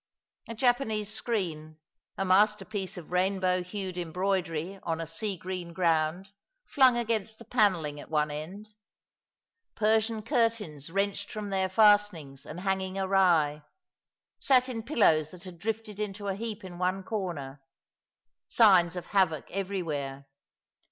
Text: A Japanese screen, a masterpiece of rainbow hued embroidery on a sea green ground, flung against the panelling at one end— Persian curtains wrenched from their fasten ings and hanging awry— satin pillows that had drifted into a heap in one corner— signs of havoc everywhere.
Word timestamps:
A 0.49 0.55
Japanese 0.55 1.13
screen, 1.13 1.77
a 2.17 2.25
masterpiece 2.25 2.97
of 2.97 3.11
rainbow 3.11 3.61
hued 3.61 3.99
embroidery 3.99 4.79
on 4.81 4.99
a 4.99 5.05
sea 5.05 5.37
green 5.37 5.73
ground, 5.73 6.31
flung 6.65 6.97
against 6.97 7.37
the 7.37 7.45
panelling 7.45 7.99
at 7.99 8.09
one 8.09 8.31
end— 8.31 8.69
Persian 9.75 10.23
curtains 10.23 10.89
wrenched 10.89 11.29
from 11.31 11.51
their 11.51 11.69
fasten 11.69 12.17
ings 12.17 12.47
and 12.47 12.61
hanging 12.61 12.97
awry— 12.97 13.61
satin 14.39 14.81
pillows 14.81 15.29
that 15.29 15.43
had 15.43 15.59
drifted 15.59 15.99
into 15.99 16.27
a 16.27 16.33
heap 16.33 16.63
in 16.63 16.79
one 16.79 17.03
corner— 17.03 17.61
signs 18.47 18.95
of 18.95 19.05
havoc 19.05 19.51
everywhere. 19.51 20.25